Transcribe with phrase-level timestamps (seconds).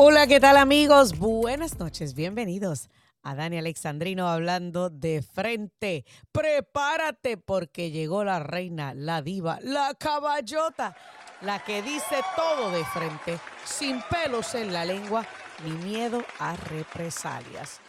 [0.00, 1.18] Hola, ¿qué tal amigos?
[1.18, 2.88] Buenas noches, bienvenidos
[3.24, 6.04] a Dani Alexandrino hablando de frente.
[6.30, 10.96] Prepárate porque llegó la reina, la diva, la caballota,
[11.40, 15.26] la que dice todo de frente, sin pelos en la lengua
[15.64, 17.80] ni miedo a represalias.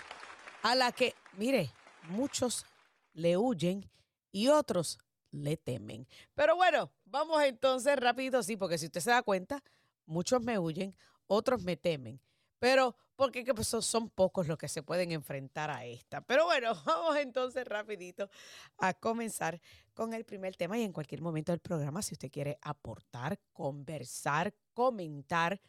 [0.63, 1.69] A la que, mire,
[2.07, 2.65] muchos
[3.13, 3.87] le huyen
[4.31, 4.97] y otros
[5.29, 6.07] le temen.
[6.33, 9.61] Pero bueno, vamos entonces rápido, sí, porque si usted se da cuenta,
[10.07, 10.95] muchos me huyen,
[11.29, 12.19] otros me temen.
[12.59, 16.21] Pero porque pues, son pocos los que se pueden enfrentar a esta.
[16.21, 18.29] Pero bueno, vamos entonces rapidito
[18.77, 19.59] a comenzar
[19.93, 24.53] con el primer tema y en cualquier momento del programa, si usted quiere aportar, conversar,
[24.73, 25.59] comentar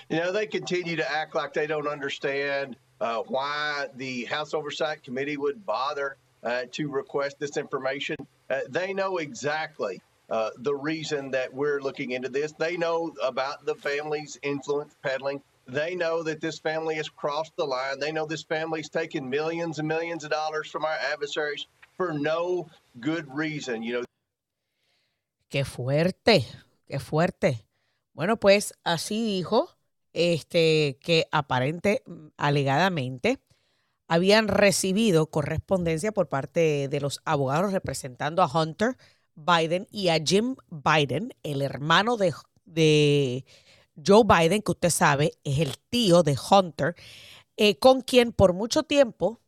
[0.09, 5.03] You know, they continue to act like they don't understand uh, why the House Oversight
[5.03, 8.15] Committee would bother uh, to request this information.
[8.49, 12.53] Uh, they know exactly uh, the reason that we're looking into this.
[12.53, 15.41] They know about the family's influence peddling.
[15.67, 17.99] They know that this family has crossed the line.
[17.99, 21.67] They know this family's taken millions and millions of dollars from our adversaries
[21.97, 22.69] for no
[23.01, 23.83] good reason.
[23.83, 24.03] You know.
[25.49, 26.45] Qué fuerte,
[26.87, 27.65] qué fuerte.
[28.13, 29.69] Bueno, pues así dijo
[30.13, 32.01] este que aparente
[32.37, 33.39] alegadamente
[34.07, 38.97] habían recibido correspondencia por parte de los abogados representando a Hunter
[39.35, 42.33] Biden y a Jim Biden, el hermano de,
[42.65, 43.45] de
[44.05, 46.95] Joe Biden, que usted sabe es el tío de Hunter,
[47.57, 49.41] eh, con quien por mucho tiempo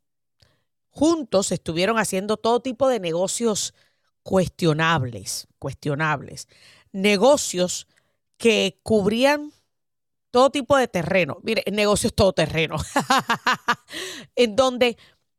[0.90, 3.74] juntos estuvieron haciendo todo tipo de negocios
[4.24, 6.48] cuestionables, cuestionables,
[6.92, 7.88] negocios
[8.38, 9.54] que cubrían
[10.32, 11.40] todo tipo de terreno.
[11.44, 12.78] Mire, el negocio es todo terreno,
[14.36, 14.98] en donde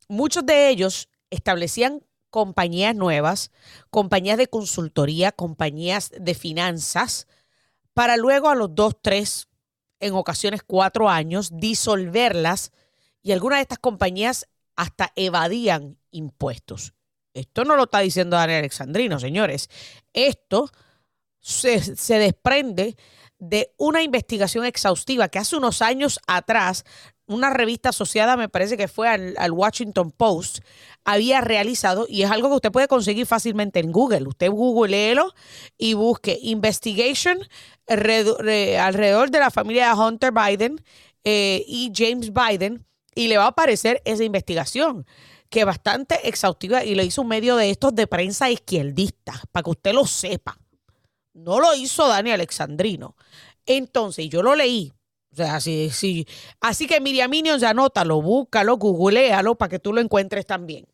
[0.09, 3.51] muchos de ellos establecían compañías nuevas,
[3.91, 7.27] compañías de consultoría, compañías de finanzas,
[7.95, 9.49] para luego a los dos, tres,
[10.01, 12.73] en ocasiones cuatro años, disolverlas
[13.23, 16.95] y algunas de estas compañías hasta evadían impuestos.
[17.35, 19.69] Esto no lo está diciendo Daniel Alexandrino, señores.
[20.13, 20.71] Esto
[21.39, 22.97] se, se desprende
[23.39, 26.85] de una investigación exhaustiva que hace unos años atrás
[27.31, 30.59] una revista asociada, me parece que fue al, Washington Post,
[31.05, 34.29] había realizado, y es algo que usted puede conseguir fácilmente en Google.
[34.29, 35.33] Usted googleelo
[35.79, 37.39] y busque Investigation
[37.87, 40.85] alrededor de la familia de Hunter Biden
[41.25, 45.07] eh, y James Biden, y le va a aparecer esa investigación
[45.49, 49.71] que bastante exhaustiva y lo hizo un medio de estos de prensa izquierdista, para que
[49.71, 50.59] usted lo sepa.
[51.33, 53.17] No lo hizo Dani Alexandrino.
[53.67, 54.93] Entonces, yo lo leí,
[55.33, 56.27] o sea, así, sí.
[56.61, 60.87] así que Miriam Minions, anótalo, búscalo, googlealo para que tú lo encuentres también.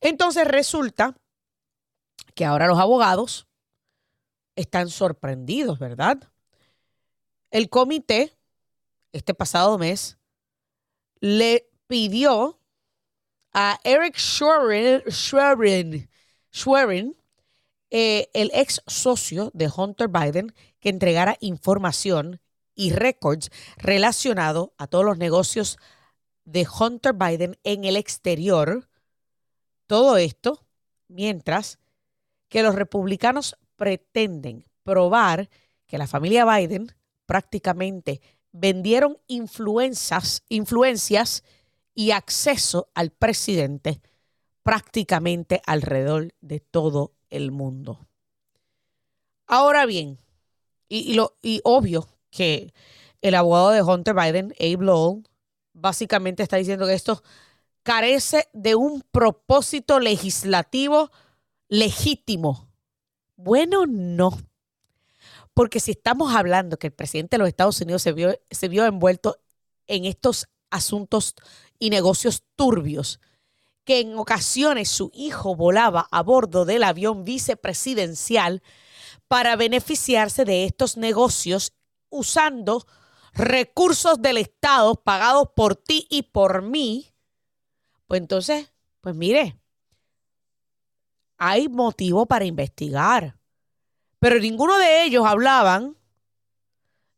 [0.00, 1.16] Entonces resulta
[2.34, 3.46] que ahora los abogados
[4.56, 6.18] están sorprendidos, ¿verdad?
[7.50, 8.36] El comité,
[9.12, 10.18] este pasado mes,
[11.20, 12.58] le pidió
[13.52, 15.04] a Eric Schwerin,
[17.90, 22.40] eh, el ex socio de Hunter Biden, que entregara información
[22.80, 25.76] y récords relacionados a todos los negocios
[26.46, 28.88] de Hunter Biden en el exterior.
[29.86, 30.64] Todo esto
[31.06, 31.78] mientras
[32.48, 35.50] que los republicanos pretenden probar
[35.86, 36.96] que la familia Biden
[37.26, 41.44] prácticamente vendieron influencias, influencias
[41.94, 44.00] y acceso al presidente
[44.62, 48.08] prácticamente alrededor de todo el mundo.
[49.46, 50.18] Ahora bien,
[50.88, 52.72] y, lo, y obvio que
[53.22, 55.24] el abogado de Hunter Biden, Abe Lowell,
[55.72, 57.22] básicamente está diciendo que esto
[57.82, 61.10] carece de un propósito legislativo
[61.68, 62.68] legítimo.
[63.36, 64.38] Bueno, no.
[65.54, 68.84] Porque si estamos hablando que el presidente de los Estados Unidos se vio, se vio
[68.84, 69.36] envuelto
[69.86, 71.34] en estos asuntos
[71.78, 73.20] y negocios turbios,
[73.84, 78.62] que en ocasiones su hijo volaba a bordo del avión vicepresidencial
[79.26, 81.72] para beneficiarse de estos negocios
[82.10, 82.86] usando
[83.32, 87.12] recursos del Estado pagados por ti y por mí,
[88.06, 89.58] pues entonces, pues mire,
[91.38, 93.36] hay motivo para investigar.
[94.18, 95.96] Pero ninguno de ellos hablaban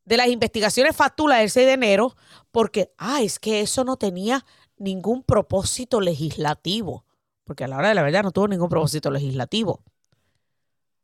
[0.04, 2.16] de las investigaciones fatulas del 6 de enero
[2.50, 4.44] porque, ah, es que eso no tenía
[4.76, 7.04] ningún propósito legislativo.
[7.44, 9.82] Porque a la hora de la verdad no tuvo ningún propósito legislativo.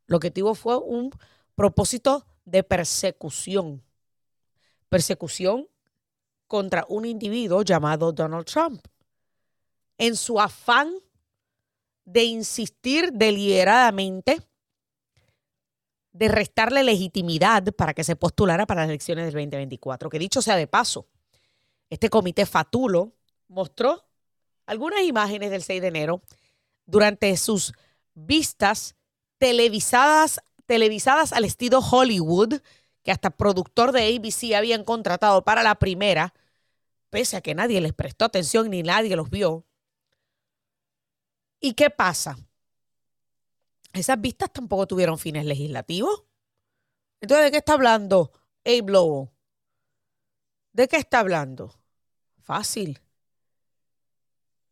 [0.07, 1.11] Lo que tuvo fue un
[1.55, 3.83] propósito de persecución.
[4.89, 5.69] Persecución
[6.47, 8.87] contra un individuo llamado Donald Trump.
[9.99, 10.95] En su afán
[12.05, 14.41] de insistir deliberadamente
[16.13, 20.09] de restarle legitimidad para que se postulara para las elecciones del 2024.
[20.09, 21.07] Que dicho sea de paso,
[21.91, 23.13] este comité fatulo
[23.49, 24.05] mostró
[24.67, 26.23] algunas imágenes del 6 de enero
[26.87, 27.73] durante sus
[28.15, 28.97] vistas
[29.39, 32.61] televisadas, televisadas al estilo Hollywood,
[33.03, 36.35] que hasta productor de ABC habían contratado para la primera,
[37.09, 39.65] pese a que nadie les prestó atención ni nadie los vio.
[41.59, 42.37] ¿Y qué pasa?
[43.95, 46.25] Esas vistas tampoco tuvieron fines legislativos.
[47.23, 48.31] Entonces, ¿de qué está hablando
[48.67, 49.31] Abe Lowell?
[50.73, 51.81] ¿De qué está hablando?
[52.43, 53.01] Fácil.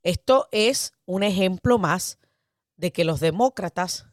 [0.03, 2.19] Esto es un ejemplo más
[2.77, 4.07] de que los demócratas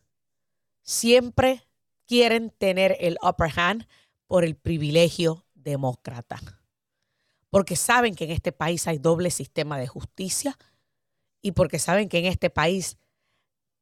[0.81, 1.67] siempre
[2.05, 3.87] quieren tener el upper hand
[4.27, 6.39] por el privilegio demócrata.
[7.49, 10.57] Porque saben que en este país hay doble sistema de justicia
[11.41, 12.97] y porque saben que en este país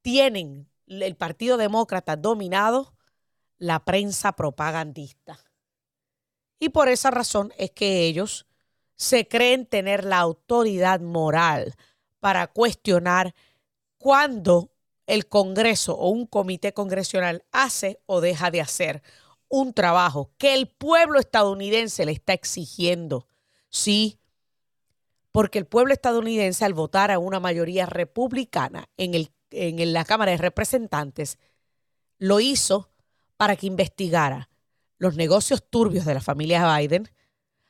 [0.01, 2.94] tienen el Partido Demócrata dominado
[3.57, 5.39] la prensa propagandista.
[6.59, 8.47] Y por esa razón es que ellos
[8.95, 11.75] se creen tener la autoridad moral
[12.19, 13.33] para cuestionar
[13.97, 14.71] cuándo
[15.07, 19.01] el Congreso o un comité congresional hace o deja de hacer
[19.48, 23.27] un trabajo que el pueblo estadounidense le está exigiendo.
[23.69, 24.19] Sí,
[25.31, 30.31] porque el pueblo estadounidense al votar a una mayoría republicana en el en la Cámara
[30.31, 31.38] de Representantes,
[32.18, 32.89] lo hizo
[33.38, 34.50] para que investigara
[34.98, 37.09] los negocios turbios de la familia Biden,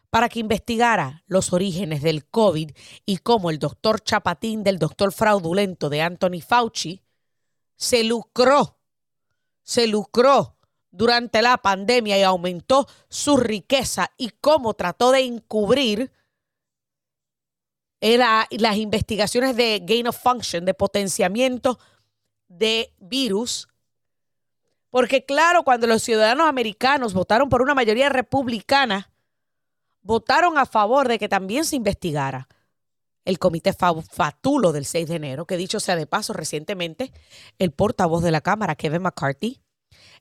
[0.09, 2.71] para que investigara los orígenes del COVID
[3.05, 7.01] y cómo el doctor Chapatín del doctor fraudulento de Anthony Fauci
[7.81, 8.77] se lucró,
[9.63, 10.55] se lucró
[10.91, 16.11] durante la pandemia y aumentó su riqueza y cómo trató de encubrir
[17.99, 21.79] era las investigaciones de gain of function, de potenciamiento
[22.47, 23.67] de virus.
[24.91, 29.09] Porque claro, cuando los ciudadanos americanos votaron por una mayoría republicana,
[30.03, 32.47] votaron a favor de que también se investigara
[33.25, 37.11] el comité fatulo del 6 de enero, que dicho sea de paso, recientemente
[37.59, 39.61] el portavoz de la Cámara, Kevin McCarthy,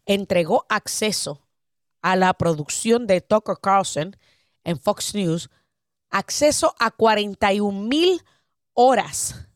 [0.07, 1.47] entregó acceso
[2.03, 4.17] a la producción de Tucker Carlson
[4.65, 5.51] en Fox News
[6.11, 8.23] acceso a 41 mil
[8.75, 9.47] horas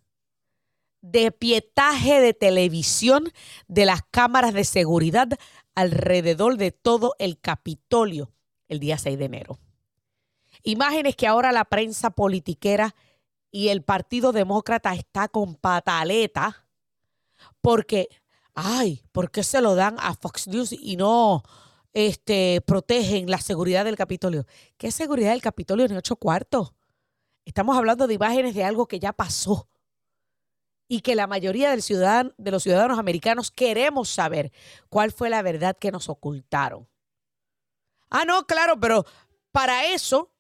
[1.01, 3.31] de pietaje de televisión
[3.69, 5.29] de las cámaras de seguridad
[5.75, 8.33] alrededor de todo el Capitolio
[8.69, 9.59] el día 6 de enero.
[10.63, 12.95] Imágenes que ahora la prensa politiquera
[13.55, 16.67] y el Partido Demócrata está con pataleta
[17.61, 18.09] porque,
[18.53, 21.45] ay, ¿por qué se lo dan a Fox News y no
[21.93, 24.45] este, protegen la seguridad del Capitolio.
[24.77, 26.75] ¿Qué seguridad del Capitolio en ocho cuartos?
[27.45, 29.69] Estamos hablando de imágenes de algo que ya pasó
[30.89, 34.51] y que la mayoría del de los ciudadanos americanos queremos saber
[34.89, 36.89] cuál fue la verdad que nos ocultaron.
[38.11, 39.07] Ah, no, claro, pero
[39.53, 40.34] para eso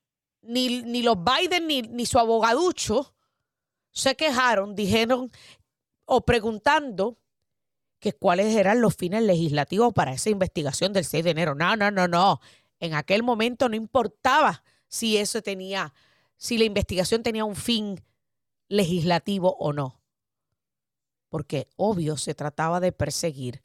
[0.46, 3.14] ni, ni los Biden ni, ni su abogaducho
[3.90, 5.30] se quejaron, dijeron
[6.04, 7.18] o preguntando
[8.00, 11.54] que cuáles eran los fines legislativos para esa investigación del 6 de enero.
[11.54, 12.40] No, no, no, no.
[12.78, 15.94] En aquel momento no importaba si eso tenía,
[16.36, 18.04] si la investigación tenía un fin
[18.68, 20.02] legislativo o no.
[21.30, 23.62] Porque obvio se trataba de perseguir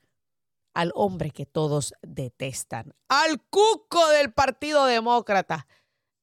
[0.73, 5.67] al hombre que todos detestan, al cuco del Partido Demócrata,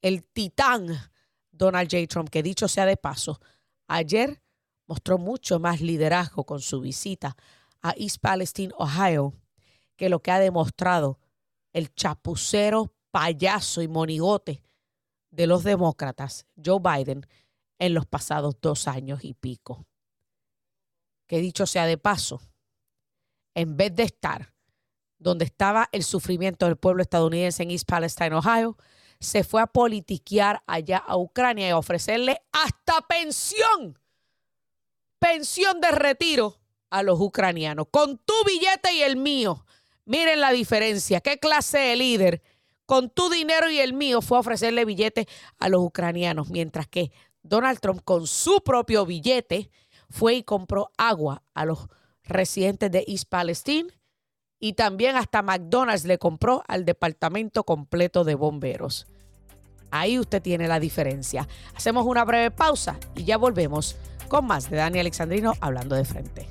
[0.06, 0.86] el titán
[1.50, 2.06] Donald J.
[2.06, 3.40] Trump, que dicho sea de paso,
[3.88, 4.40] ayer
[4.86, 7.36] mostró mucho más liderazgo con su visita
[7.82, 9.34] a East Palestine, Ohio,
[9.96, 11.18] que lo que ha demostrado
[11.72, 14.62] el chapucero, payaso y monigote
[15.30, 17.26] de los demócratas, Joe Biden,
[17.80, 19.86] en los pasados dos años y pico.
[21.26, 22.40] Que dicho sea de paso,
[23.54, 24.54] en vez de estar
[25.18, 28.76] donde estaba el sufrimiento del pueblo estadounidense en East Palestine, Ohio,
[29.26, 33.98] se fue a politiquear allá a Ucrania y a ofrecerle hasta pensión,
[35.18, 39.66] pensión de retiro a los ucranianos, con tu billete y el mío.
[40.04, 42.42] Miren la diferencia, qué clase de líder,
[42.86, 45.26] con tu dinero y el mío, fue a ofrecerle billetes
[45.58, 47.10] a los ucranianos, mientras que
[47.42, 49.70] Donald Trump con su propio billete
[50.08, 51.88] fue y compró agua a los
[52.22, 53.88] residentes de East Palestine
[54.60, 59.08] y también hasta McDonald's le compró al departamento completo de bomberos.
[59.90, 61.48] Ahí usted tiene la diferencia.
[61.74, 63.96] Hacemos una breve pausa y ya volvemos
[64.28, 66.48] con más de Dani Alexandrino hablando de frente.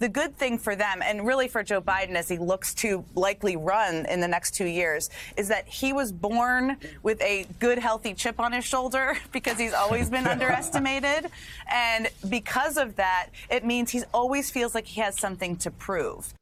[0.00, 3.56] The good thing for them, and really for Joe Biden as he looks to likely
[3.56, 8.14] run in the next two years, is that he was born with a good, healthy
[8.14, 11.30] chip on his shoulder because he's always been underestimated.
[11.70, 16.34] And because of that, it means he always feels like he has something to prove.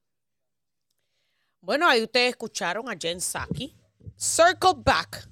[1.61, 3.75] Bueno, ahí ustedes escucharon a Jen Psaki.
[4.17, 5.25] Circle Back,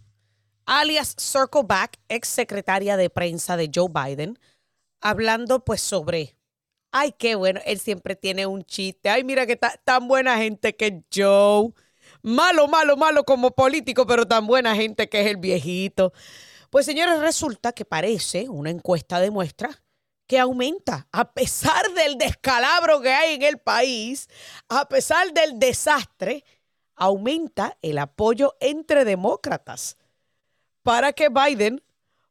[0.66, 4.38] alias Circle Back, ex secretaria de prensa de Joe Biden,
[5.00, 6.36] hablando pues sobre
[6.98, 7.60] Ay, qué bueno.
[7.66, 9.10] Él siempre tiene un chiste.
[9.10, 11.74] Ay, mira que tan buena gente que Joe.
[12.22, 16.14] Malo, malo, malo como político, pero tan buena gente que es el viejito.
[16.70, 19.82] Pues señores, resulta que parece, una encuesta demuestra
[20.26, 24.28] que aumenta, a pesar del descalabro que hay en el país,
[24.70, 26.44] a pesar del desastre,
[26.94, 29.98] aumenta el apoyo entre demócratas
[30.82, 31.82] para que Biden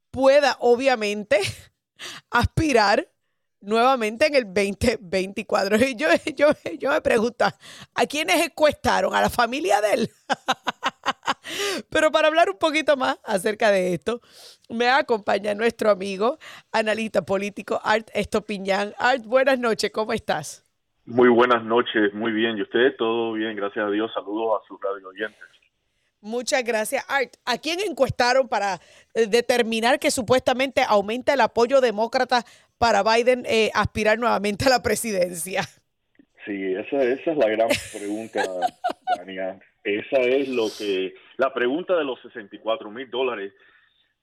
[0.10, 1.40] pueda, obviamente,
[2.32, 3.08] aspirar
[3.66, 5.78] nuevamente en el 2024.
[5.86, 6.48] Y yo, yo,
[6.80, 9.14] yo me pregunto, ¿a quiénes encuestaron?
[9.14, 10.10] ¿A la familia de él?
[11.90, 14.22] Pero para hablar un poquito más acerca de esto,
[14.70, 16.38] me acompaña nuestro amigo,
[16.72, 18.94] analista político Art Estopiñán.
[18.98, 20.64] Art, buenas noches, ¿cómo estás?
[21.06, 22.58] Muy buenas noches, muy bien.
[22.58, 22.96] ¿Y usted?
[22.98, 24.12] Todo bien, gracias a Dios.
[24.14, 25.56] Saludos a sus radio oyentes.
[26.26, 27.36] Muchas gracias, Art.
[27.46, 28.82] ¿A quién encuestaron para
[29.14, 32.44] eh, determinar que supuestamente aumenta el apoyo demócrata
[32.78, 35.64] para Biden eh, aspirar nuevamente a la presidencia?
[36.46, 38.44] Sí, esa, esa es la gran pregunta,
[39.18, 39.60] Dania.
[39.84, 43.54] Esa es lo que la pregunta de los 64 mil dólares.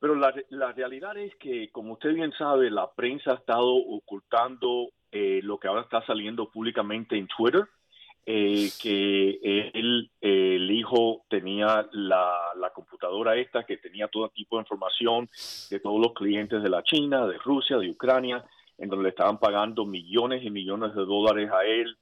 [0.01, 4.91] Pero la, la, realidad es que, como usted bien sabe, la prensa ha estado ocultando
[5.13, 7.65] eh, lo que ahora está saliendo públicamente en Twitter
[8.25, 14.63] eh, que él, el hijo tenía la, la, computadora esta que tenía todo tipo de
[14.63, 15.29] información
[15.71, 18.45] de todos los clientes de la China, de Rusia, de Ucrania,
[18.79, 21.97] en donde le estaban pagando millones y millones de dólares a él,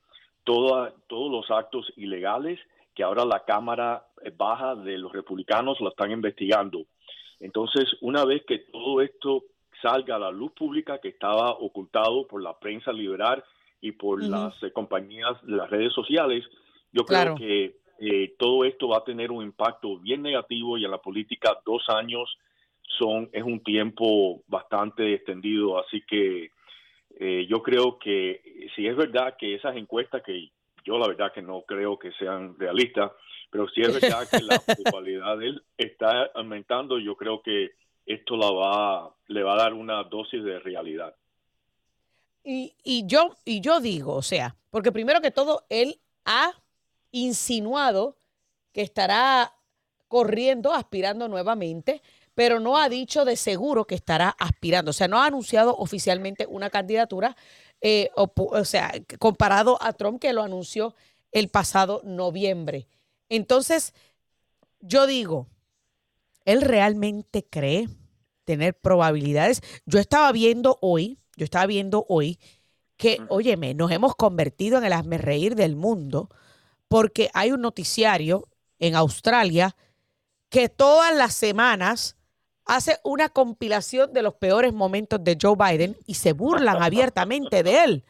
[0.45, 2.61] toda, todos los actos ilegales
[2.95, 4.05] que ahora la Cámara
[4.37, 6.85] Baja de los republicanos lo están investigando.
[7.39, 9.45] Entonces, una vez que todo esto
[9.81, 13.43] salga a la luz pública, que estaba ocultado por la prensa liberal,
[13.80, 16.44] y por las eh, compañías las redes sociales,
[16.92, 20.90] yo creo que eh, todo esto va a tener un impacto bien negativo y en
[20.90, 22.37] la política dos años
[22.99, 26.50] son es un tiempo bastante extendido, así que
[27.18, 30.50] eh, yo creo que si es verdad que esas encuestas que
[30.84, 33.12] yo la verdad que no creo que sean realistas,
[33.50, 37.72] pero si es verdad que la popularidad de él está aumentando, yo creo que
[38.06, 41.14] esto la va le va a dar una dosis de realidad.
[42.52, 46.50] Y, yo, y yo digo, o sea, porque primero que todo, él ha
[47.12, 48.19] insinuado
[48.73, 49.54] que estará
[50.09, 52.02] corriendo, aspirando nuevamente,
[52.35, 54.90] pero no ha dicho de seguro que estará aspirando.
[54.90, 57.37] O sea, no ha anunciado oficialmente una candidatura,
[57.80, 60.97] eh, o, sea, comparado a Trump que lo anunció
[61.30, 62.88] el pasado noviembre.
[63.28, 63.95] Entonces,
[64.80, 65.47] yo digo,
[66.45, 67.88] ¿él realmente cree
[68.45, 69.62] tener probabilidades?
[69.87, 72.38] Yo estaba viendo hoy yo estaba viendo hoy
[72.96, 76.28] que, óyeme, nos hemos convertido en el reír del mundo
[76.88, 79.76] porque hay un noticiario en Australia
[80.49, 82.16] que todas las semanas
[82.66, 87.84] hace una compilación de los peores momentos de Joe Biden y se burlan abiertamente de
[87.84, 88.04] él.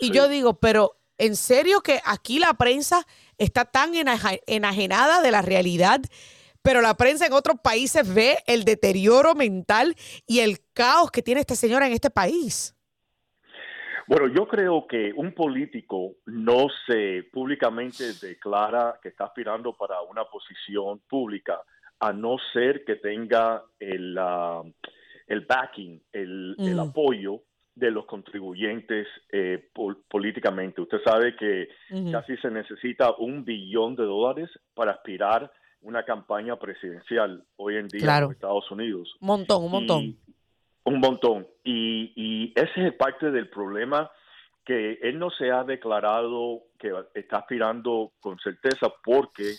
[0.00, 3.92] Y yo digo, pero ¿en serio que aquí la prensa está tan
[4.46, 6.00] enajenada de la realidad
[6.62, 9.94] pero la prensa en otros países ve el deterioro mental
[10.26, 12.74] y el caos que tiene esta señora en este país.
[14.08, 20.24] Bueno, yo creo que un político no se públicamente declara que está aspirando para una
[20.24, 21.60] posición pública,
[22.00, 24.62] a no ser que tenga el, ah,
[25.26, 26.80] el backing, el, mm.
[26.80, 27.42] apoyo
[27.74, 29.70] de los contribuyentes eh,
[30.08, 30.80] políticamente.
[30.80, 31.68] Usted sabe que
[32.10, 38.18] casi se necesita un billón de dólares para aspirar una campaña presidencial hoy en día
[38.18, 39.14] en Estados Unidos.
[39.20, 40.16] Un montón, un montón.
[40.84, 41.46] un montón.
[41.64, 44.10] Y, y ese es parte del problema
[44.68, 49.54] que él no se ha declarado que está aspirando con certeza porque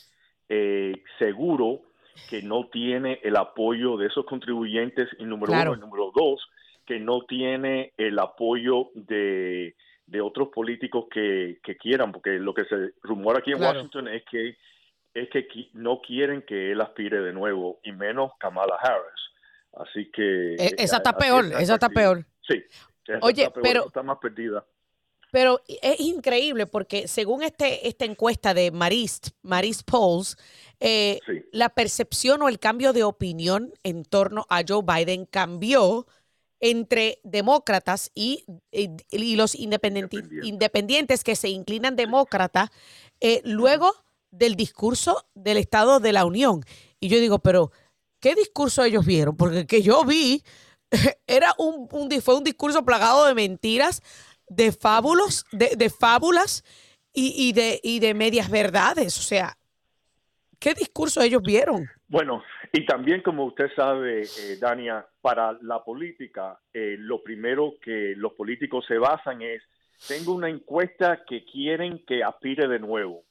[0.47, 1.81] eh, seguro
[2.29, 6.47] que no tiene el apoyo de esos contribuyentes y número uno y número dos
[6.85, 9.75] que no tiene el apoyo de,
[10.21, 14.57] otros políticos que, quieran, porque lo que se rumora aquí en Washington es que
[15.23, 19.21] es que no quieren que él aspire de nuevo, y menos Kamala Harris.
[19.73, 20.55] Así que...
[20.55, 22.25] E, esa está peor, esa está peor.
[22.47, 22.63] Sí.
[23.21, 23.87] Oye, pero...
[23.87, 24.65] Está más perdida.
[25.31, 30.37] Pero es increíble porque según este, esta encuesta de Marist, Marist Polls,
[30.79, 31.19] eh,
[31.51, 36.07] la percepción o el cambio de opinión en torno a Joe Biden cambió
[36.59, 38.43] entre demócratas y,
[39.11, 42.71] los independientes que se inclinan demócrata
[43.21, 43.93] eh, luego
[44.31, 46.61] del discurso del Estado de la Unión.
[46.99, 47.71] Y yo digo, pero
[48.19, 49.35] ¿qué discurso ellos vieron?
[49.35, 50.43] Porque el que yo vi
[51.27, 51.87] era un,
[52.21, 54.01] fue un discurso plagado de mentiras,
[54.47, 56.63] de fábulos, de, fábulas
[57.13, 59.17] y, de, y de medias verdades.
[59.17, 59.57] O sea,
[60.59, 61.87] ¿qué discurso ellos vieron?
[62.07, 62.43] Bueno,
[62.73, 68.33] y también como usted sabe, eh, Dania, para la política, eh, lo primero que los
[68.33, 69.61] políticos se basan es,
[70.07, 73.23] tengo una encuesta que quieren que aspire de nuevo.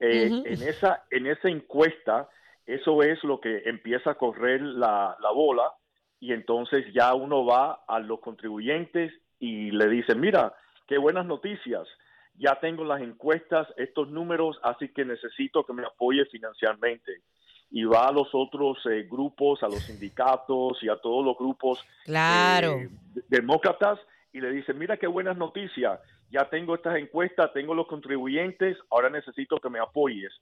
[0.00, 2.28] Eh, en, esa, en esa encuesta,
[2.66, 5.70] eso es lo que empieza a correr la, la bola
[6.18, 10.54] y entonces ya uno va a los contribuyentes y le dice, mira,
[10.86, 11.86] qué buenas noticias,
[12.34, 17.22] ya tengo las encuestas, estos números, así que necesito que me apoye financieramente
[17.70, 21.84] y va a los otros eh, grupos, a los sindicatos y a todos los grupos
[22.04, 22.72] claro.
[22.78, 22.90] Eh,
[23.28, 23.98] demócratas
[24.32, 26.00] y le dice, mira qué buenas noticias,
[26.30, 30.32] ya tengo estas encuestas, tengo los contribuyentes, ahora necesito que me apoyes.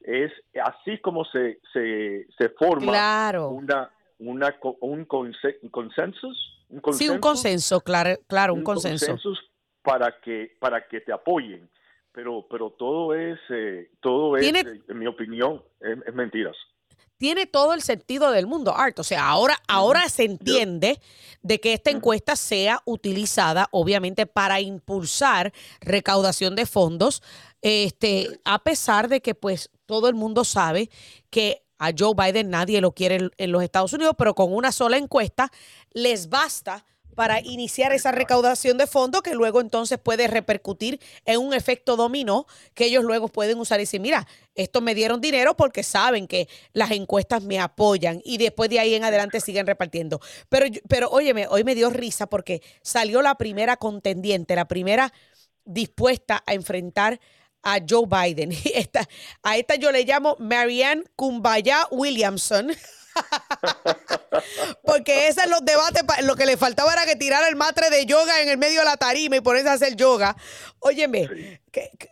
[0.00, 2.92] Es así como se, se, se forma
[3.48, 6.64] una, una, un, consensus.
[6.68, 9.16] Un Sí, un consenso, claro, claro un, consenso.
[9.82, 11.68] para que, para que te apoyen.
[12.12, 14.52] Pero, pero todo es, eh, todo es,
[14.88, 16.56] en mi opinión, es mentiras
[17.16, 18.98] tiene todo el sentido del mundo, Art.
[18.98, 21.00] O sea, ahora, ahora se entiende
[21.42, 27.22] de que esta encuesta sea utilizada, obviamente, para impulsar recaudación de fondos,
[27.62, 30.90] este, a pesar de que, pues, todo el mundo sabe
[31.30, 34.96] que a Joe Biden nadie lo quiere en los Estados Unidos, pero con una sola
[34.96, 35.50] encuesta
[35.92, 36.84] les basta
[37.16, 42.46] para iniciar esa recaudación de fondos que luego entonces puede repercutir en un efecto dominó
[42.74, 46.46] que ellos luego pueden usar y decir, mira, esto me dieron dinero porque saben que
[46.74, 50.20] las encuestas me apoyan y después de ahí en adelante siguen repartiendo.
[50.50, 55.10] Pero, pero óyeme, hoy me dio risa porque salió la primera contendiente, la primera
[55.64, 57.18] dispuesta a enfrentar
[57.62, 58.52] a Joe Biden.
[58.74, 59.08] Esta,
[59.42, 62.72] a esta yo le llamo Marianne Kumbaya Williamson.
[64.84, 68.06] Porque ese es los debates, lo que le faltaba era que tirara el matre de
[68.06, 70.36] yoga en el medio de la tarima y ponerse a hacer yoga.
[70.80, 71.60] Óyeme,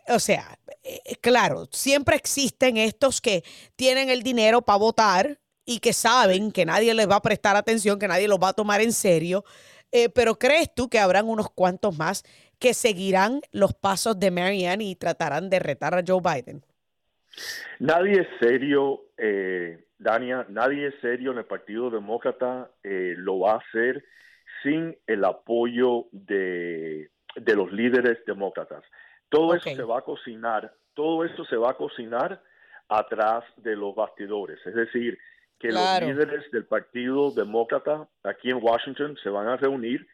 [0.07, 3.43] o sea, eh, claro, siempre existen estos que
[3.75, 7.97] tienen el dinero para votar y que saben que nadie les va a prestar atención,
[7.97, 9.43] que nadie los va a tomar en serio.
[9.91, 12.23] Eh, pero ¿crees tú que habrán unos cuantos más
[12.59, 16.63] que seguirán los pasos de Marianne y tratarán de retar a Joe Biden?
[17.79, 23.57] Nadie es serio eh, Dania, nadie serio en el Partido Demócrata eh, lo va a
[23.57, 24.03] hacer
[24.61, 28.83] sin el apoyo de, los líderes demócratas.
[29.29, 32.41] Todo eso se va a cocinar, todo eso se va a cocinar
[32.89, 34.59] atrás de los bastidores.
[34.65, 35.17] Es decir,
[35.59, 40.07] que los líderes del Partido Demócrata aquí en Washington se van a reunir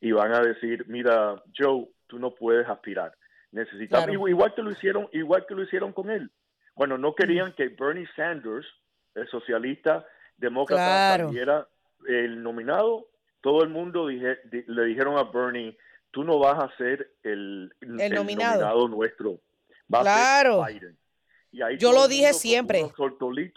[0.00, 3.14] y van a decir, mira, Joe, tú no puedes aspirar.
[3.50, 6.30] Necesitamos, igual que lo hicieron, igual que lo hicieron con él.
[6.74, 8.66] Bueno, no querían que Bernie Sanders
[9.14, 11.66] el socialista demócrata era
[12.06, 13.06] el nominado,
[13.40, 15.76] todo el mundo le dijeron a Bernie,
[16.10, 18.88] tú no vas a ser el, nominado.
[18.88, 19.40] nuestro,
[19.88, 20.64] claro.
[21.78, 22.82] Yo lo dije siempre.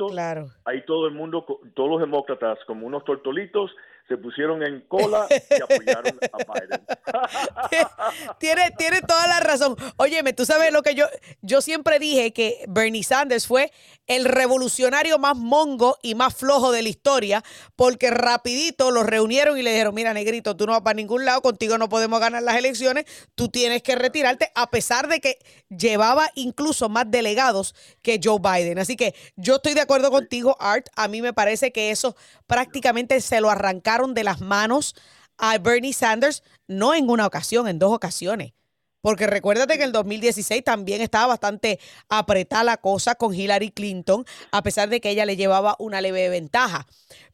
[0.10, 0.50] claro.
[0.66, 3.72] Ahí todo el mundo, todos los demócratas como unos tortolitos
[4.08, 6.86] se pusieron en cola y apoyaron a Biden.
[8.40, 9.76] tiene, tiene toda la razón.
[9.98, 11.06] Óyeme, tú sabes lo que yo,
[11.42, 13.72] yo siempre dije que Bernie Sanders fue
[14.08, 17.44] el revolucionario más mongo y más flojo de la historia,
[17.76, 21.42] porque rapidito los reunieron y le dijeron, mira, negrito, tú no vas para ningún lado,
[21.42, 25.38] contigo no podemos ganar las elecciones, tú tienes que retirarte, a pesar de que
[25.70, 28.80] llevaba incluso más delegados que Joe Biden.
[28.80, 32.16] Así que yo estoy de acuerdo contigo, Art, a mí me parece que eso
[32.48, 34.95] prácticamente se lo arrancaron de las manos
[35.38, 38.54] a Bernie Sanders, no en una ocasión, en dos ocasiones.
[39.01, 44.25] Porque recuérdate que en el 2016 también estaba bastante apretada la cosa con Hillary Clinton,
[44.51, 46.86] a pesar de que ella le llevaba una leve ventaja.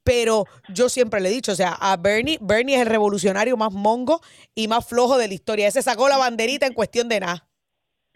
[0.04, 3.74] Pero yo siempre le he dicho, o sea, a Bernie, Bernie es el revolucionario más
[3.74, 4.22] mongo
[4.56, 5.68] y más flojo de la historia.
[5.68, 7.48] Ese sacó la banderita en cuestión de nada.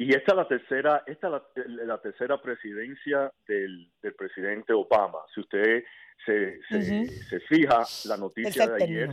[0.02, 5.20] Y esta es la tercera, esta la, tercera presidencia del, presidente Obama.
[5.32, 5.84] Si usted
[6.26, 9.10] se, se, fija la noticia de ayer,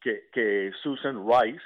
[0.00, 1.62] que, que Susan Rice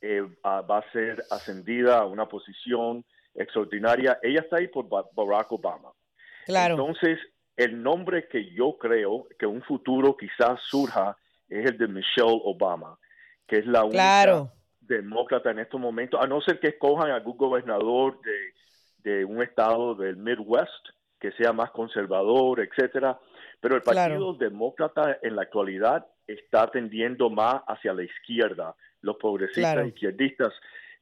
[0.00, 4.20] eh, va a ser ascendida a una posición extraordinaria.
[4.22, 5.90] Ella está ahí por Barack Obama.
[6.44, 6.74] Claro.
[6.74, 7.18] Entonces,
[7.56, 11.16] el nombre que yo creo que un futuro quizás surja
[11.48, 12.96] es el de Michelle Obama,
[13.48, 14.48] que es la única
[14.86, 19.42] demócrata en estos momentos, a no ser que escojan a algún gobernador de, de un
[19.42, 20.88] estado del Midwest
[21.20, 23.18] que sea más conservador, etcétera.
[23.60, 29.86] Pero el Partido Demócrata en la actualidad está tendiendo más hacia la izquierda, los progresistas
[29.86, 30.52] izquierdistas.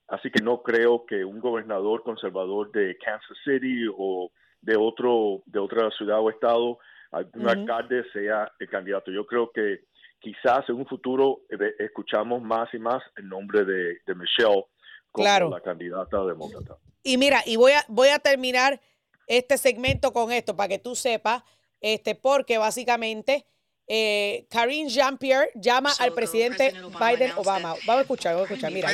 [0.09, 5.59] Así que no creo que un gobernador conservador de Kansas City o de otro de
[5.59, 6.79] otra ciudad o estado,
[7.11, 9.11] algún alcalde sea el candidato.
[9.11, 9.85] Yo creo que
[10.24, 14.64] quizás en un futuro eh, escuchamos más y más el nombre de, Michelle
[15.12, 16.78] como la candidata demócrata.
[17.02, 18.80] Y mira, y voy a voy a terminar
[19.26, 21.44] este segmento con esto para que tú sepas,
[21.80, 23.46] este, porque básicamente
[23.87, 27.74] eh, Karine Jean-Pierre llama al presidente Biden Obama.
[27.87, 28.72] Vamos a escuchar, vamos a escuchar.
[28.72, 28.88] Mira,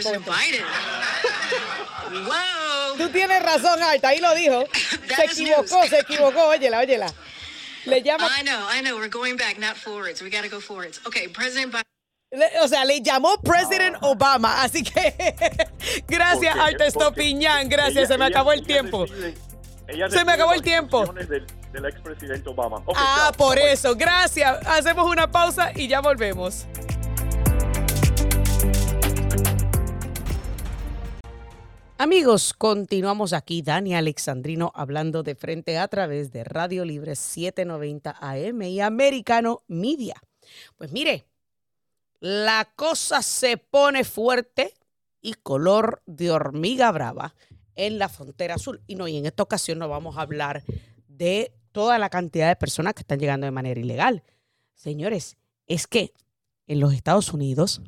[2.98, 4.64] Tú tienes razón, Alta, ahí lo dijo.
[5.16, 6.48] Se equivocó, se equivocó.
[6.48, 7.06] Óyela, óyela.
[7.86, 8.28] Le llama.
[8.38, 8.96] I know, I know.
[8.96, 10.22] We're going back, not forwards.
[10.22, 11.00] We got to go forwards.
[11.06, 11.84] Okay, President Biden.
[12.62, 14.08] O sea, le llamó President ah.
[14.10, 14.62] Obama.
[14.62, 15.14] Así que
[16.06, 17.68] gracias, Alta Estopiñán.
[17.68, 19.06] Gracias, se me acabó el tiempo.
[19.06, 21.12] se me acabó el tiempo
[21.72, 22.82] del expresidente Obama.
[22.94, 23.94] ah, por eso.
[23.96, 24.64] Gracias.
[24.66, 26.66] Hacemos una pausa y ya volvemos.
[32.02, 38.62] Amigos, continuamos aquí, Dani Alexandrino, hablando de frente a través de Radio Libre 790 AM
[38.62, 40.14] y Americano Media.
[40.78, 41.26] Pues mire,
[42.18, 44.72] la cosa se pone fuerte
[45.20, 47.34] y color de hormiga brava
[47.74, 48.80] en la frontera sur.
[48.86, 50.64] Y no, y en esta ocasión no vamos a hablar
[51.06, 54.22] de toda la cantidad de personas que están llegando de manera ilegal.
[54.72, 55.36] Señores,
[55.66, 56.14] es que
[56.66, 57.82] en los Estados Unidos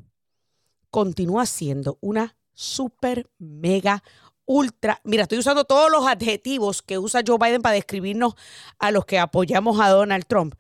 [0.91, 4.03] continúa siendo una super, mega,
[4.45, 5.01] ultra.
[5.05, 8.35] Mira, estoy usando todos los adjetivos que usa Joe Biden para describirnos
[8.79, 10.55] a los que apoyamos a Donald Trump.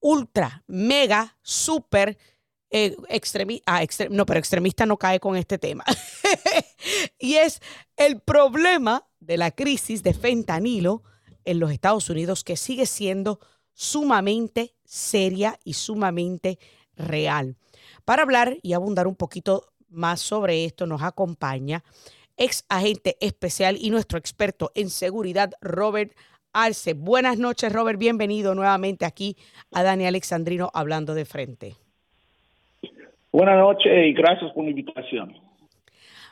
[0.00, 2.16] Ultra, mega, super,
[2.70, 3.64] eh, extremista.
[3.66, 5.84] Ah, no, pero extremista no cae con este tema.
[7.18, 7.60] y es
[7.96, 11.02] el problema de la crisis de fentanilo
[11.44, 13.40] en los Estados Unidos que sigue siendo
[13.72, 16.58] sumamente seria y sumamente
[16.96, 17.56] real.
[18.04, 21.82] Para hablar y abundar un poquito más sobre esto, nos acompaña
[22.36, 26.12] ex agente especial y nuestro experto en seguridad, Robert
[26.52, 26.94] Arce.
[26.94, 27.98] Buenas noches, Robert.
[27.98, 29.36] Bienvenido nuevamente aquí
[29.72, 31.74] a Dani Alexandrino hablando de frente.
[33.30, 35.36] Buenas noches y gracias por la invitación.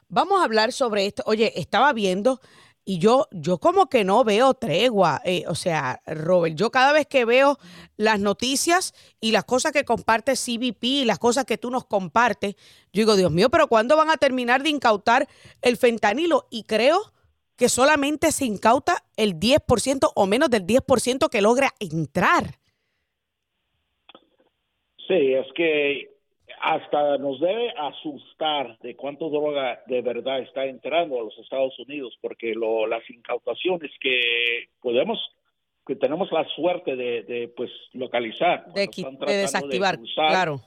[0.08, 1.22] Vamos a hablar sobre esto.
[1.26, 2.40] Oye, estaba viendo
[2.88, 5.20] y yo, yo como que no veo tregua.
[5.26, 7.58] Eh, o sea, Robert, yo cada vez que veo
[7.98, 12.54] las noticias y las cosas que comparte CBP las cosas que tú nos compartes,
[12.94, 15.28] yo digo, Dios mío, pero ¿cuándo van a terminar de incautar
[15.60, 16.46] el fentanilo?
[16.48, 17.12] Y creo
[17.56, 22.58] que solamente se incauta el 10% o menos del 10% que logra entrar.
[25.06, 26.17] Sí, es que
[26.60, 32.16] hasta nos debe asustar de cuánto droga de verdad está entrando a los Estados Unidos,
[32.20, 35.18] porque lo, las incautaciones que podemos,
[35.86, 38.88] que tenemos la suerte de, pues localizar, de,
[39.26, 40.60] desactivar, claro.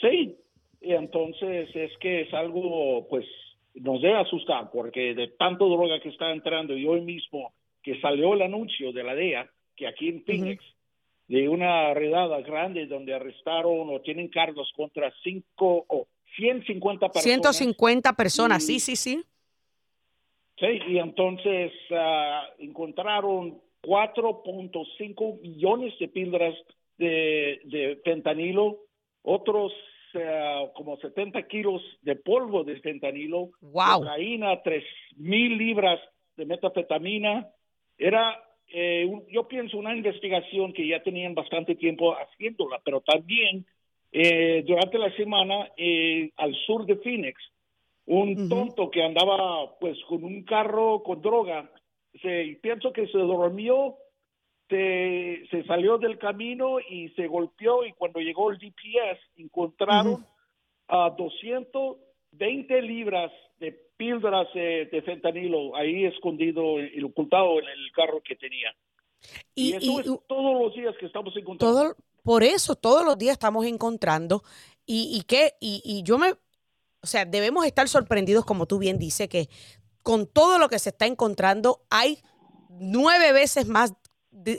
[0.00, 0.36] Sí,
[0.80, 3.24] y entonces es que es algo, pues,
[3.74, 8.34] nos debe asustar, porque de tanto droga que está entrando, y hoy mismo que salió
[8.34, 10.64] el anuncio de la DEA, que aquí en Phoenix,
[11.28, 16.06] de una redada grande donde arrestaron o tienen cargos contra cinco o
[16.36, 17.24] 150 personas.
[17.24, 19.24] 150 personas, sí, sí, sí.
[20.58, 26.54] Sí, y entonces uh, encontraron 4.5 millones de píldoras
[26.96, 28.78] de, de fentanilo,
[29.22, 29.72] otros
[30.14, 34.00] uh, como 70 kilos de polvo de fentanilo, wow.
[34.00, 34.84] cocaína, 3
[35.16, 36.00] mil libras
[36.36, 37.48] de metafetamina.
[37.98, 43.66] Era eh, yo pienso una investigación que ya tenían bastante tiempo haciéndola, pero también
[44.12, 47.40] eh, durante la semana eh, al sur de Phoenix,
[48.06, 51.70] un tonto que andaba pues con un carro con droga,
[52.20, 53.96] se, pienso que se dormió,
[54.68, 60.24] se, se salió del camino y se golpeó y cuando llegó el DPS encontraron
[60.88, 68.20] a 220 libras de píldoras eh, de fentanilo ahí escondido y ocultado en el carro
[68.22, 68.74] que tenía.
[69.54, 71.80] Y, eso es todos los días que estamos encontrando.
[71.80, 74.42] Todo, por eso, todos los días estamos encontrando.
[74.86, 78.98] Y, y que, y, y yo me, o sea, debemos estar sorprendidos, como tú bien
[78.98, 79.48] dices, que
[80.02, 82.18] con todo lo que se está encontrando, hay
[82.68, 83.94] nueve veces más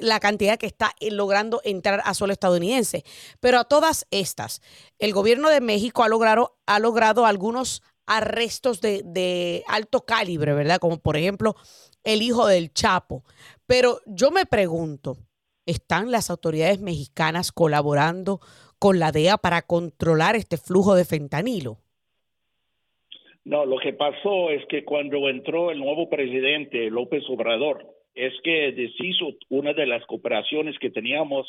[0.02, 3.04] la cantidad que está eh, logrando entrar a suelo estadounidense.
[3.40, 4.62] Pero a todas estas,
[5.00, 10.80] el gobierno de México ha logrado, ha logrado algunos arrestos de, de alto calibre, ¿verdad?
[10.80, 11.56] Como por ejemplo
[12.04, 13.24] el hijo del Chapo.
[13.68, 15.18] Pero yo me pregunto,
[15.66, 18.40] ¿están las autoridades mexicanas colaborando
[18.80, 21.78] con la DEA para controlar este flujo de fentanilo?
[23.44, 28.72] No, lo que pasó es que cuando entró el nuevo presidente López Obrador, es que
[28.72, 31.48] deshizo una de las cooperaciones que teníamos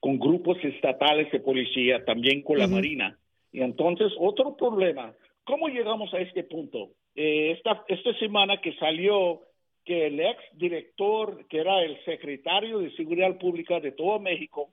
[0.00, 3.18] con grupos estatales de policía, también con la Marina.
[3.50, 5.14] Y entonces, otro problema,
[5.48, 6.90] ¿cómo llegamos a este punto?
[7.14, 9.40] Eh, esta, esta semana que salió
[9.82, 14.68] que el ex director, que era el secretario de Seguridad Pública de todo México,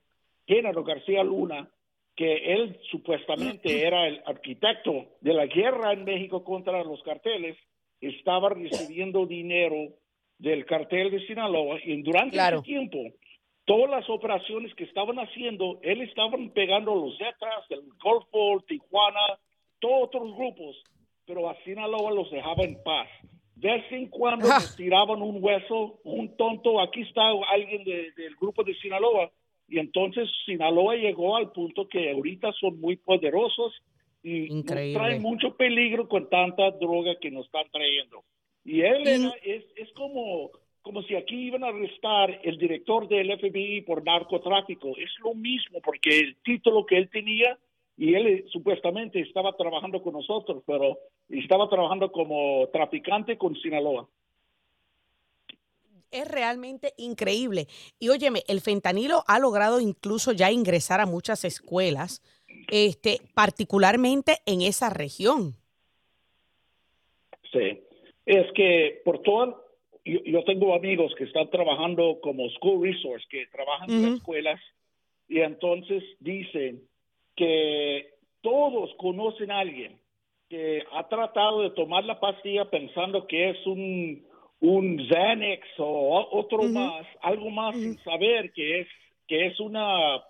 [0.45, 1.69] Genaro García Luna,
[2.13, 7.57] que él supuestamente era el arquitecto de la guerra en México contra los carteles,
[8.01, 9.93] estaba recibiendo dinero
[10.37, 12.99] del cartel de Sinaloa y durante ese tiempo
[13.63, 19.39] todas las operaciones que estaban haciendo, él estaban pegando los Zetas, el Golfo, Tijuana,
[19.85, 20.83] todos otros grupos,
[21.27, 23.07] pero a Sinaloa los dejaba en paz.
[23.55, 27.21] De vez en cuando tiraban un hueso, un tonto, aquí está
[27.53, 29.31] alguien del grupo de Sinaloa,
[29.67, 33.73] y entonces Sinaloa llegó al punto que ahorita son muy poderosos
[34.23, 38.23] y nos traen mucho peligro con tanta droga que nos están trayendo.
[38.63, 40.49] Y él era, es, es como,
[40.81, 44.97] como si aquí iban a arrestar el director del FBI por narcotráfico.
[44.97, 47.57] Es lo mismo, porque el título que él tenía,
[47.97, 50.97] y él eh, supuestamente estaba trabajando con nosotros, pero
[51.29, 54.07] estaba trabajando como traficante con Sinaloa
[56.11, 57.67] es realmente increíble.
[57.99, 62.21] Y óyeme, el fentanilo ha logrado incluso ya ingresar a muchas escuelas,
[62.71, 65.53] este, particularmente en esa región.
[67.51, 67.81] Sí,
[68.25, 69.63] es que por todo,
[70.05, 74.61] yo, tengo amigos que están trabajando como school resource, que trabajan en escuelas,
[75.27, 76.81] y entonces dicen
[77.35, 78.09] que
[78.41, 79.99] todos conocen a alguien
[80.49, 84.23] que ha tratado de tomar la pastilla pensando que es un,
[84.59, 88.87] un Xanax o otro más, algo más sin saber que es,
[89.27, 90.23] que es una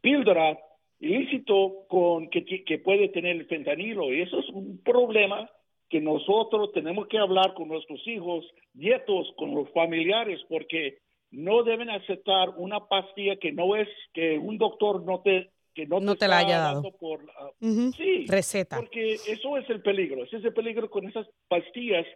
[0.00, 0.58] píldora
[0.98, 4.12] ilícito con que, que puede tener el fentanilo.
[4.12, 5.48] Y eso es un problema
[5.88, 8.44] que nosotros tenemos que hablar con nuestros hijos,
[8.74, 10.98] nietos, con los familiares, porque
[11.30, 16.16] no deben aceptar una pastilla que no es, que un doctor no te que no,
[16.16, 18.76] te, la haya dado por ah, sí, receta.
[18.76, 22.06] Porque eso es el peligro, ese es el peligro con esas pastillas,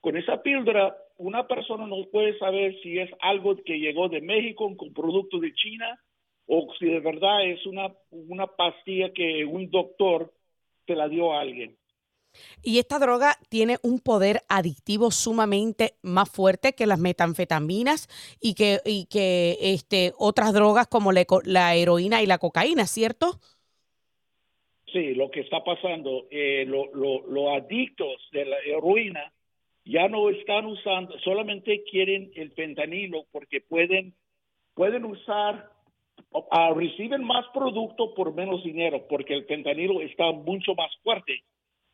[0.00, 4.76] con esa píldora, una persona no puede saber si es algo que llegó de México
[4.76, 5.98] con producto de China
[6.46, 10.32] o si de verdad es una, una pastilla que un doctor
[10.86, 11.76] te la dio a alguien.
[12.62, 18.08] Y esta droga tiene un poder adictivo sumamente más fuerte que las metanfetaminas
[18.40, 23.40] y que, y que este, otras drogas como la, heroína y la cocaína, ¿cierto?
[24.92, 29.32] Sí, lo que está pasando, eh, los adictos de la heroína
[29.84, 34.14] ya no están usando, solamente quieren el fentanilo porque pueden,
[34.74, 35.70] pueden usar,
[36.76, 41.42] reciben más producto por menos dinero porque el fentanilo está mucho más fuerte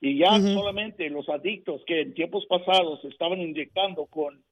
[0.00, 4.42] y ya solamente los adictos que en tiempos pasados estaban inyectando con,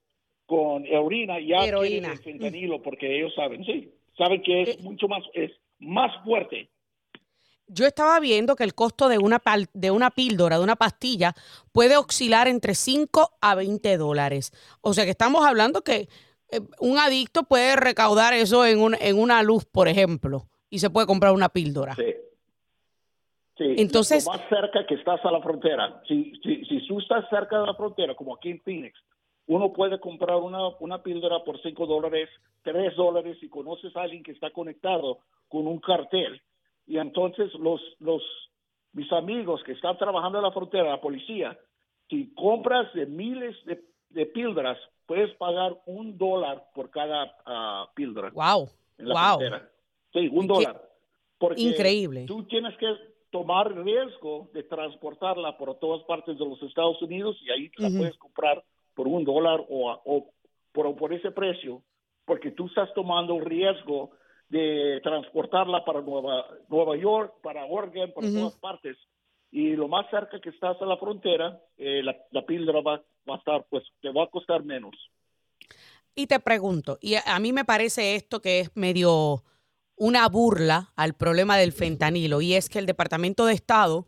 [0.44, 4.78] con orina ya quieren el fentanilo porque ellos saben, sí, saben que es eh.
[4.82, 6.68] mucho más, es más fuerte.
[7.68, 9.42] Yo estaba viendo que el costo de una,
[9.74, 11.35] de una píldora, de una pastilla,
[11.72, 14.52] puede oscilar entre 5 a 20 dólares.
[14.82, 16.09] O sea que estamos hablando que
[16.50, 20.90] eh, un adicto puede recaudar eso en, un, en una luz, por ejemplo, y se
[20.90, 21.96] puede comprar una píldora.
[21.96, 22.14] Sí.
[23.57, 26.03] Sí, Entonces, más cerca que estás a la frontera.
[26.07, 28.99] Si, si, si tú estás cerca de la frontera, como aquí en Phoenix,
[29.47, 32.29] uno puede comprar una, una píldora por 5 dólares,
[32.62, 36.40] 3 dólares si conoces a alguien que está conectado con un cartel.
[36.87, 38.23] Y entonces los, los,
[38.92, 41.59] mis amigos que están trabajando en la frontera, la policía,
[42.11, 48.31] si compras de miles de, de píldoras, puedes pagar un dólar por cada uh, píldora.
[48.31, 48.69] Wow.
[48.99, 49.38] En la wow.
[49.38, 49.71] Frontera.
[50.12, 50.83] Sí, un dólar.
[51.38, 52.25] Porque Increíble.
[52.27, 52.87] Tú tienes que
[53.37, 58.16] tomar riesgo de transportarla por todas partes de los Estados Unidos y ahí la puedes
[58.16, 60.31] comprar por un dólar o, o
[60.72, 61.83] por, por, ese precio,
[62.25, 64.12] porque tú estás tomando un riesgo
[64.49, 68.96] de transportarla para Nueva, Nueva York, para Oregon, para todas partes.
[69.51, 73.35] y lo más cerca que estás a la frontera, eh, la, la, píldora va, va,
[73.35, 74.94] a estar, pues te va a costar menos.
[76.14, 79.42] Y te pregunto, y a mí me parece esto que es medio
[79.96, 84.06] una burla al problema del fentanilo, y es que el Departamento de Estado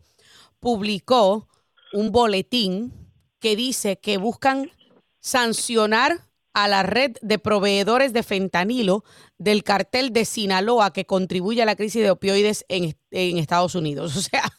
[0.59, 1.47] publicó
[1.93, 2.93] un boletín
[3.39, 4.71] que dice que buscan
[5.19, 9.03] sancionar a la red de proveedores de fentanilo
[9.37, 14.29] del cartel de Sinaloa que contribuye a la crisis de opioides en, en Estados Unidos.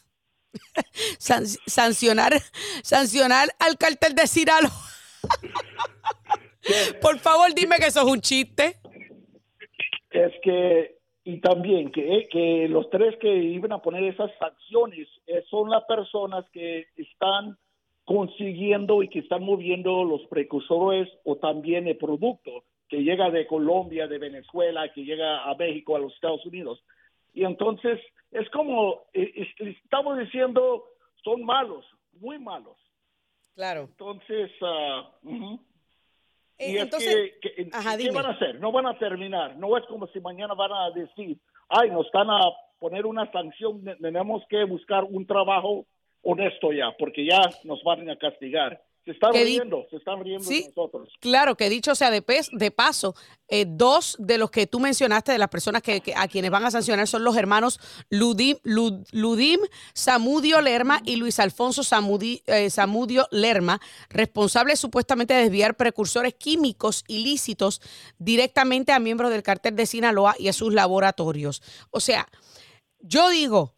[0.57, 2.33] O sea, sancionar,
[2.83, 4.69] sancionar al cartel de Sinaloa.
[7.01, 8.77] Por favor, dime que eso es un chiste.
[10.09, 15.43] Es que, y también que, que los tres que iban a poner esas sanciones eh,
[15.49, 17.57] son las personas que están
[18.05, 24.07] consiguiendo y que están moviendo los precursores o también el producto que llega de Colombia,
[24.07, 26.83] de Venezuela, que llega a México, a los Estados Unidos.
[27.33, 27.99] Y entonces
[28.31, 30.83] es como, eh, estamos diciendo,
[31.23, 31.85] son malos,
[32.19, 32.77] muy malos.
[33.55, 33.81] Claro.
[33.81, 35.57] Entonces, uh,
[36.61, 38.59] y entonces, que, que, ¿qué van a hacer?
[38.59, 39.57] No van a terminar.
[39.57, 41.37] No es como si mañana van a decir,
[41.69, 42.39] ay, nos están a
[42.79, 45.85] poner una sanción, tenemos que buscar un trabajo
[46.23, 48.81] honesto ya, porque ya nos van a castigar.
[49.03, 51.09] Se están riendo, se están riendo de nosotros.
[51.19, 53.15] Claro, que dicho sea de, pez, de paso,
[53.47, 56.71] eh, dos de los que tú mencionaste, de las personas que, a quienes van a
[56.71, 59.59] sancionar, son los hermanos Ludim, Ludim
[59.95, 61.81] Samudio Lerma y Luis Alfonso
[62.45, 67.81] eh, Samudio Lerma, responsables supuestamente de desviar precursores químicos ilícitos
[68.19, 71.63] directamente a miembros del cartel de Sinaloa y a sus laboratorios.
[71.89, 72.27] O sea,
[72.99, 73.73] yo digo,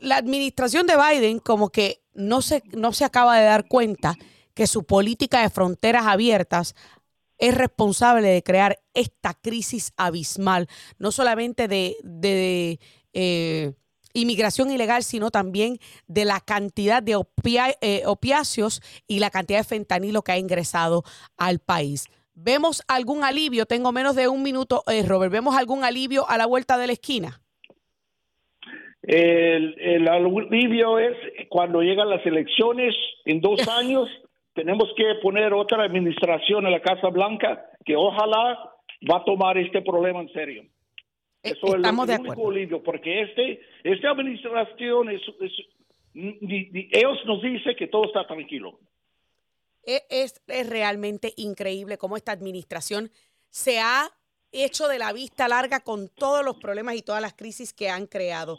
[0.00, 4.16] la administración de Biden como que no se, no se acaba de dar cuenta
[4.58, 6.74] que su política de fronteras abiertas
[7.38, 10.66] es responsable de crear esta crisis abismal,
[10.98, 12.80] no solamente de,
[13.12, 13.72] eh,
[14.14, 17.12] inmigración ilegal, sino también de la cantidad de
[17.82, 21.04] eh, opiáceos y la cantidad de fentanilo que ha ingresado
[21.36, 22.08] al país.
[22.34, 23.64] ¿Vemos algún alivio?
[23.64, 25.30] Tengo menos de un minuto, eh, Robert.
[25.30, 27.40] ¿Vemos algún alivio a la vuelta de la esquina?
[29.02, 31.16] El alivio es
[31.48, 32.92] cuando llegan las elecciones
[33.24, 34.08] en dos años
[34.54, 38.74] tenemos que poner otra administración en la Casa Blanca que ojalá
[39.10, 40.62] va a tomar este problema en serio.
[41.42, 45.22] Eh, Eso Estamos es el, único alivio, porque este, esta administración, es,
[46.14, 48.78] ellos nos dicen que todo está tranquilo.
[49.84, 53.10] E, es, es realmente increíble cómo esta administración
[53.50, 54.10] se ha
[54.52, 58.06] hecho de la vista larga con todos los problemas y todas las crisis que han
[58.06, 58.58] creado.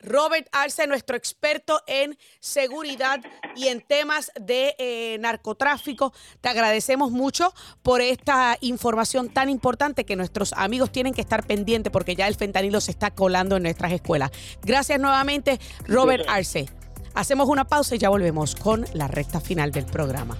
[0.00, 3.20] Robert Arce, nuestro experto en seguridad
[3.56, 6.12] y en temas de eh, narcotráfico.
[6.40, 11.92] Te agradecemos mucho por esta información tan importante que nuestros amigos tienen que estar pendientes
[11.92, 14.30] porque ya el fentanilo se está colando en nuestras escuelas.
[14.62, 16.66] Gracias nuevamente, Robert Arce.
[17.14, 20.38] Hacemos una pausa y ya volvemos con la recta final del programa.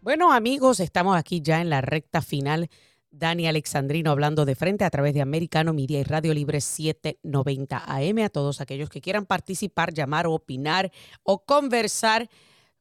[0.00, 2.70] Bueno amigos, estamos aquí ya en la recta final
[3.10, 8.18] Dani Alexandrino hablando de frente a través de Americano Media y Radio Libre 790 AM.
[8.18, 10.92] A todos aquellos que quieran participar, llamar opinar
[11.22, 12.30] o conversar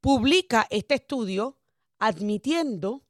[0.00, 1.56] publica este estudio
[1.98, 3.02] admitiendo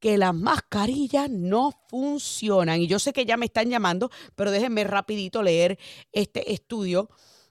[0.00, 2.80] que las mascarillas no funcionan.
[2.80, 5.78] Y yo sé que ya me están llamando, pero déjenme rapidito leer
[6.12, 7.10] este estudio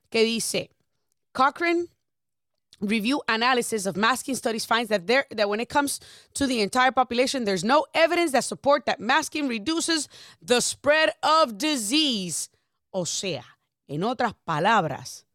[0.10, 0.72] que dice,
[1.34, 1.88] Cochrane
[2.80, 6.00] review analysis of masking studies finds that there that when it comes
[6.36, 10.08] to the entire population there's no evidence that support that masking reduces
[10.44, 12.50] the spread of disease
[12.92, 15.28] O sea, en otras palabras,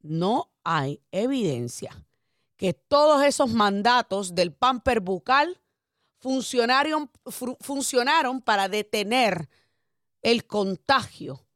[0.00, 2.07] no hay evidencia
[2.58, 5.60] que todos esos mandatos del pamper bucal
[6.18, 7.08] funcionaron,
[7.60, 9.48] funcionaron para detener
[10.22, 11.46] el contagio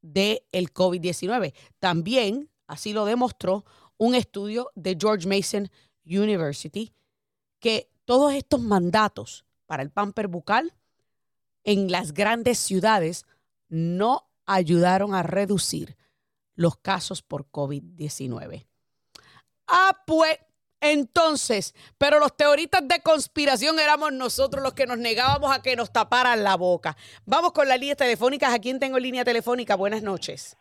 [0.00, 1.52] del COVID-19.
[1.80, 3.64] También, así lo demostró
[3.98, 5.68] un estudio de George Mason
[6.06, 6.94] University,
[7.58, 10.74] que todos estos mandatos para el pamper bucal
[11.64, 13.26] en las grandes ciudades
[13.68, 15.96] no ayudaron a reducir
[16.54, 18.66] los casos por COVID-19.
[19.66, 20.38] Ah, pues
[20.82, 25.92] entonces, pero los teoristas de conspiración éramos nosotros los que nos negábamos a que nos
[25.92, 26.96] taparan la boca.
[27.24, 28.52] Vamos con las líneas telefónicas.
[28.52, 29.76] ¿A quién tengo línea telefónica?
[29.76, 30.56] Buenas noches.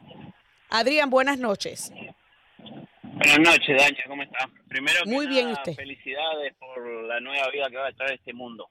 [0.69, 1.91] Adrián, buenas noches.
[3.03, 4.49] Buenas noches, Daña, ¿cómo está?
[4.67, 5.75] Primero, Muy bien, usted.
[5.75, 8.69] felicidades por la nueva vida que va a traer este mundo.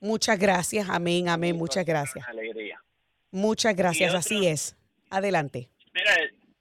[0.00, 2.26] Muchas gracias, amén, amén, muchas gracias.
[2.28, 2.80] Alegría.
[3.30, 4.76] Muchas gracias, así es.
[5.10, 5.68] Adelante.
[5.94, 6.12] Mira,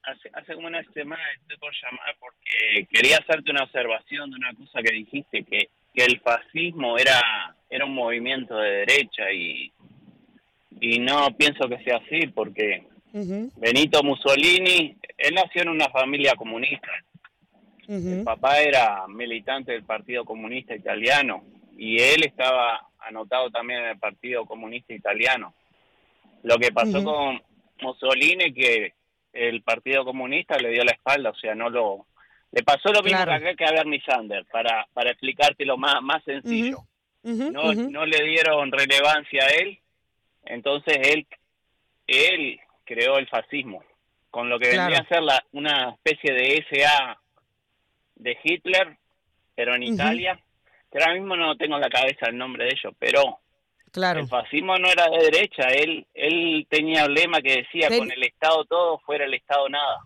[0.07, 4.53] hace, hace como una semana estoy por llamar porque quería hacerte una observación de una
[4.53, 9.71] cosa que dijiste, que, que el fascismo era, era un movimiento de derecha y,
[10.79, 12.83] y no pienso que sea así porque
[13.13, 16.89] Benito Mussolini, él nació en una familia comunista.
[17.87, 21.43] El papá era militante del Partido Comunista Italiano
[21.77, 25.53] y él estaba anotado también en el Partido Comunista Italiano.
[26.43, 27.41] Lo que pasó con
[27.81, 28.93] Mussolini que
[29.33, 32.05] el Partido Comunista le dio la espalda, o sea, no lo...
[32.51, 33.25] Le pasó lo mismo
[33.57, 36.79] que a Bernie Sanders, para, para explicártelo más, más sencillo.
[37.23, 39.79] no, no le dieron relevancia a él,
[40.45, 41.27] entonces él,
[42.07, 43.83] él creó el fascismo,
[44.31, 47.19] con lo que vendría a ser la, una especie de SA
[48.15, 48.97] de Hitler,
[49.53, 50.39] pero en Italia,
[50.91, 53.39] que ahora mismo no tengo en la cabeza el nombre de ellos, pero
[53.97, 54.19] Claro.
[54.19, 58.23] El fascismo no era de derecha, él, él tenía un lema que decía, con el
[58.23, 60.01] Estado todo, fuera el Estado nada.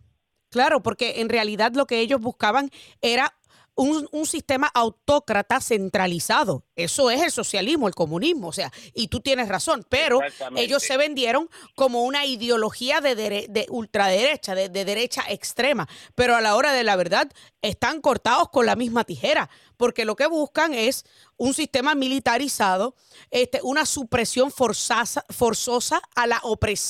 [0.49, 2.69] Claro, porque en realidad lo que ellos buscaban
[3.01, 3.33] era
[3.75, 6.63] un, un, sistema autócrata centralizado.
[6.77, 8.47] Eso es el socialismo, el comunismo.
[8.47, 10.21] O sea, y tú tienes razón, pero
[10.55, 15.89] ellos se vendieron como una ideología de, de ultraderecha, de, de, derecha extrema.
[16.15, 17.29] Pero a la hora de la verdad,
[17.61, 19.49] están cortados con la misma tijera,
[19.81, 21.05] porque lo que buscan es
[21.37, 22.93] un sistema militarizado,
[23.31, 26.39] este, una supresión forzosa, forzosa a, la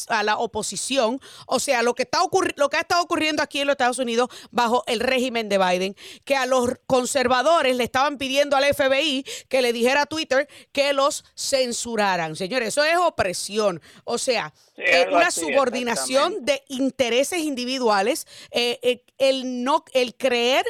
[0.10, 2.20] a la oposición, o sea, lo que, está
[2.58, 5.96] lo que ha estado ocurriendo aquí en los Estados Unidos bajo el régimen de Biden,
[6.26, 10.92] que a los conservadores le estaban pidiendo al FBI que le dijera a Twitter que
[10.92, 12.36] los censuraran.
[12.36, 19.64] Señores, eso es opresión, o sea, eh, una subordinación de intereses individuales, eh, eh, el,
[19.64, 20.66] no, el creer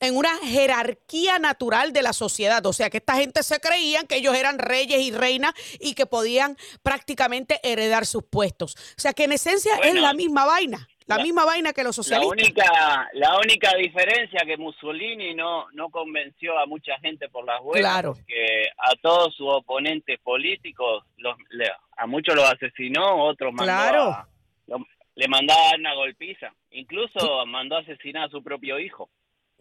[0.00, 2.64] en una jerarquía natural de la sociedad.
[2.66, 6.06] O sea, que esta gente se creían que ellos eran reyes y reinas y que
[6.06, 8.74] podían prácticamente heredar sus puestos.
[8.96, 10.88] O sea, que en esencia es la misma vaina.
[11.06, 12.36] La, misma vaina que los socialistas.
[12.36, 17.62] La única, la única diferencia que Mussolini no, no convenció a mucha gente por las
[17.62, 18.14] buenas, claro.
[18.14, 21.36] porque a todos sus oponentes políticos, los,
[21.96, 24.26] a muchos los asesinó, otros mandó claro.
[25.14, 26.52] le mandaba una golpiza.
[26.72, 29.08] Incluso mandó a asesinar a su propio hijo.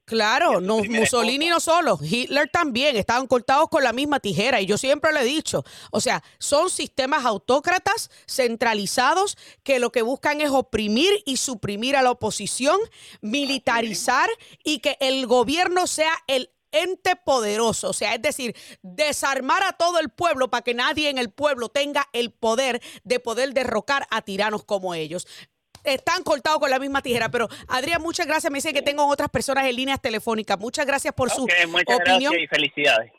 [0.05, 4.77] Claro, no, Mussolini no solo, Hitler también, estaban cortados con la misma tijera y yo
[4.77, 10.51] siempre le he dicho, o sea, son sistemas autócratas centralizados que lo que buscan es
[10.51, 12.77] oprimir y suprimir a la oposición,
[13.21, 14.29] militarizar
[14.63, 19.99] y que el gobierno sea el ente poderoso, o sea, es decir, desarmar a todo
[19.99, 24.21] el pueblo para que nadie en el pueblo tenga el poder de poder derrocar a
[24.21, 25.25] tiranos como ellos
[25.85, 27.29] están cortados con la misma tijera.
[27.29, 28.51] Pero Adrián, muchas gracias.
[28.51, 30.59] Me dice que tengo otras personas en líneas telefónicas.
[30.59, 32.31] Muchas gracias por su muchas opinión.
[32.31, 33.11] Gracias y felicidades.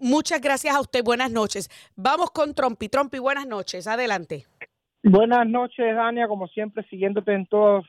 [0.00, 1.04] Muchas gracias a usted.
[1.04, 1.70] Buenas noches.
[1.94, 2.88] Vamos con Trompi.
[2.88, 3.86] Trompi, buenas noches.
[3.86, 4.46] Adelante.
[5.02, 6.26] Buenas noches, Dania.
[6.26, 7.86] Como siempre, siguiéndote en todos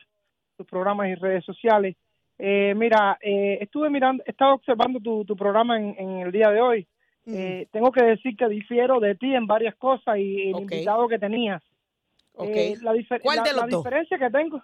[0.56, 1.96] tus programas y redes sociales.
[2.38, 6.60] Eh, mira, eh, estuve mirando, estaba observando tu, tu programa en, en, el día de
[6.60, 6.86] hoy.
[7.26, 11.18] Eh, tengo que decir que difiero de ti en varias cosas y el invitado que
[11.18, 11.62] tenías.
[12.36, 12.76] Okay.
[12.76, 14.62] la, ¿Cuál de los la diferencia que tengo,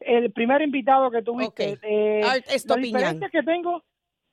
[0.00, 1.78] el primer invitado que tuviste, Okay.
[1.82, 2.36] eh, Ah,
[2.66, 3.84] la diferencia que tengo,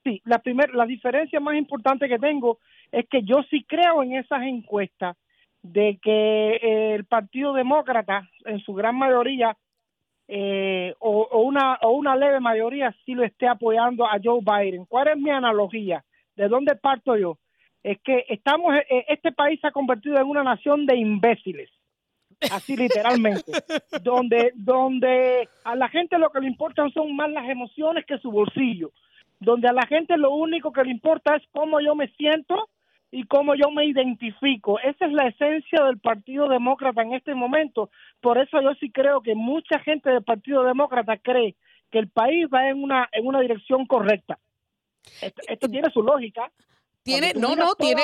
[0.04, 2.60] sí, la primer, la diferencia más importante que tengo
[2.92, 5.16] es que yo sí creo en esas encuestas
[5.62, 9.56] de que eh, el Partido Demócrata, en su gran mayoría,
[10.28, 14.86] eh, o, o una o una leve mayoría, sí lo esté apoyando a Joe Biden.
[14.86, 16.04] ¿Cuál es mi analogía?
[16.36, 17.38] ¿De dónde parto yo?
[17.84, 21.70] Es que estamos, eh, este país se ha convertido en una nación de imbéciles
[22.52, 23.52] así literalmente,
[24.02, 28.32] donde, donde a la gente lo que le importan son más las emociones que su
[28.32, 28.92] bolsillo,
[29.40, 32.70] donde a la gente lo único que le importa es cómo yo me siento
[33.12, 34.80] y cómo yo me identifico.
[34.80, 37.92] Esa es la esencia del Partido Demócrata en este momento.
[38.22, 41.56] Por eso yo sí creo que mucha gente del Partido Demócrata cree
[41.92, 44.40] que el país va en una en una dirección correcta.
[45.22, 46.52] Esto, tiene su lógica.
[47.04, 48.02] Tiene, no, no, tiene,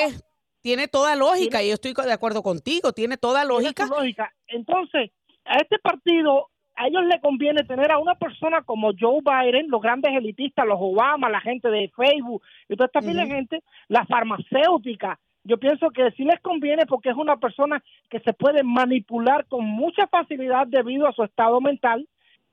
[0.60, 3.86] tiene toda lógica y yo estoy de acuerdo contigo, tiene toda lógica.
[3.86, 4.32] lógica.
[4.48, 5.10] Entonces,
[5.44, 6.48] a este partido
[6.80, 10.78] a ellos le conviene tener a una persona como Joe Biden, los grandes elitistas, los
[10.80, 15.18] Obama, la gente de Facebook y toda esta pila de gente, la farmacéutica.
[15.44, 19.66] Yo pienso que sí les conviene porque es una persona que se puede manipular con
[19.66, 22.08] mucha facilidad debido a su estado mental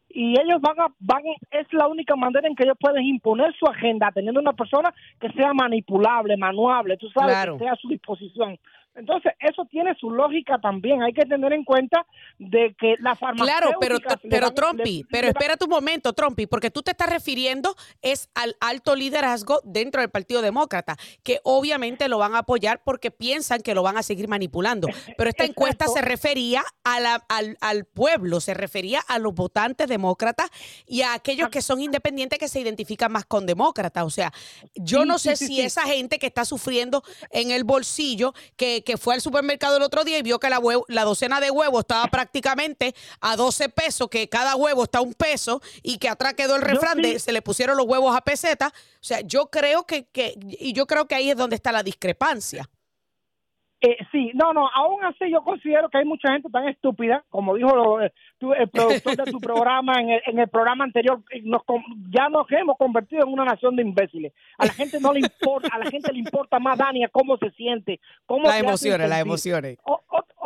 [0.10, 3.66] y ellos van a van es la única manera en que ellos pueden imponer su
[3.66, 8.58] agenda teniendo una persona que sea manipulable, manuable, tú sabes, que esté a su disposición.
[8.98, 11.04] Entonces, eso tiene su lógica también.
[11.04, 12.06] Hay que tener en cuenta
[12.40, 13.60] de que la farmacéutica...
[13.60, 18.30] Claro, pero, pero Trumpi, pero espera tu momento, Trumpi, porque tú te estás refiriendo es
[18.34, 23.62] al alto liderazgo dentro del Partido Demócrata, que obviamente lo van a apoyar porque piensan
[23.62, 24.88] que lo van a seguir manipulando.
[25.16, 29.88] Pero esta encuesta se refería a la, al, al, pueblo, se refería a los votantes
[29.88, 30.50] demócratas
[30.88, 34.04] y a aquellos que son independientes que se identifican más con demócratas.
[34.04, 34.34] O sea,
[34.74, 39.16] yo no sé si esa gente que está sufriendo en el bolsillo, que que fue
[39.16, 42.96] al supermercado el otro día y vio que la, la docena de huevos estaba prácticamente
[43.20, 46.62] a 12 pesos, que cada huevo está a un peso y que atrás quedó el
[46.62, 48.68] refrán de se le pusieron los huevos a peseta.
[48.68, 51.84] O sea, yo creo que, que, y yo creo que ahí es donde está la
[51.84, 52.70] discrepancia.
[53.80, 57.56] Eh, sí, no, no, aún así yo considero que hay mucha gente tan estúpida, como
[57.56, 58.12] dijo eh,
[58.58, 61.62] el productor de tu programa en el, en el programa anterior, nos,
[62.10, 64.34] ya nos hemos convertido en una nación de imbéciles.
[64.58, 67.52] A la gente no le importa, a la gente le importa más, Dania, cómo se
[67.52, 69.78] siente, cómo las emociones, las emociones.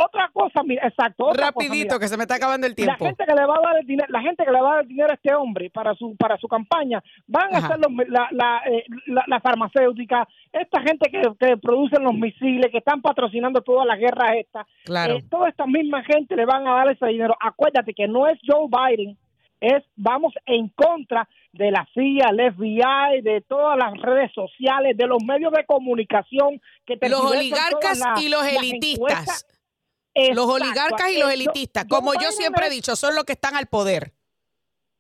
[0.06, 1.32] Otra cosa, mira, exacto.
[1.34, 2.96] Rapidito, que se me está acabando el tiempo.
[3.00, 4.74] La gente que le va a dar el dinero, la gente que le va a
[4.74, 8.28] dar el dinero a este hombre para su para su campaña, van a ser la,
[8.32, 13.22] la, eh, la, la, farmacéutica, esta gente que, que producen los misiles, que están patrocinando
[13.22, 14.68] patrocinando todas las guerras estas.
[14.84, 15.16] Claro.
[15.16, 17.36] Eh, toda esta misma gente le van a dar ese dinero.
[17.40, 19.18] Acuérdate que no es Joe Biden,
[19.60, 25.06] es vamos en contra de la CIA, el FBI, de todas las redes sociales, de
[25.06, 29.46] los medios de comunicación que te los oligarcas y los elitistas.
[30.34, 33.68] Los oligarcas y los elitistas, como yo siempre he dicho, son los que están al
[33.68, 34.14] poder.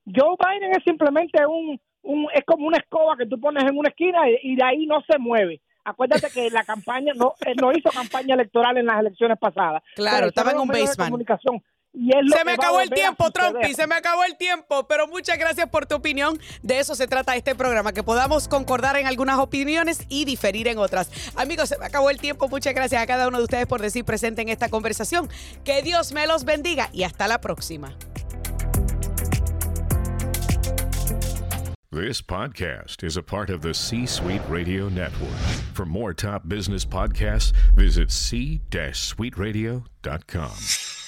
[0.05, 3.89] Joe Biden es simplemente un, un es como una escoba que tú pones en una
[3.89, 5.61] esquina y de ahí no se mueve.
[5.83, 9.81] Acuérdate que la campaña no, no hizo campaña electoral en las elecciones pasadas.
[9.95, 11.27] Claro, estaba en un basement.
[11.93, 15.85] Se me acabó el tiempo, Trumpy, se me acabó el tiempo, pero muchas gracias por
[15.85, 16.39] tu opinión.
[16.61, 20.77] De eso se trata este programa, que podamos concordar en algunas opiniones y diferir en
[20.77, 21.11] otras.
[21.35, 22.47] Amigos, se me acabó el tiempo.
[22.47, 25.29] Muchas gracias a cada uno de ustedes por decir presente en esta conversación.
[25.63, 27.95] Que Dios me los bendiga y hasta la próxima.
[31.93, 35.35] This podcast is a part of the C Suite Radio Network.
[35.73, 41.00] For more top business podcasts, visit c-suiteradio.com.